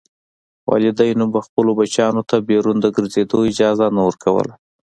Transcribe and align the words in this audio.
والدینو 0.69 1.25
به 1.33 1.39
خپلو 1.47 1.71
بچیانو 1.79 2.21
ته 2.29 2.35
بیرون 2.49 2.75
د 2.81 2.85
ګرځېدو 2.95 3.37
اجازه 3.49 3.85
نه 3.95 4.01
ورکوله. 4.07 4.53